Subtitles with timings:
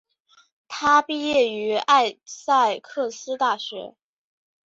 [0.67, 3.95] 他毕业于艾塞克斯大学。